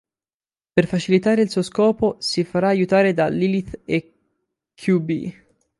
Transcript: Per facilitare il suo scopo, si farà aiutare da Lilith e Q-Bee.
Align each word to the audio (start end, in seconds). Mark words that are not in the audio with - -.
Per 0.73 0.87
facilitare 0.87 1.43
il 1.43 1.51
suo 1.51 1.61
scopo, 1.61 2.15
si 2.17 2.43
farà 2.43 2.69
aiutare 2.69 3.13
da 3.13 3.27
Lilith 3.27 3.81
e 3.85 4.13
Q-Bee. 4.73 5.45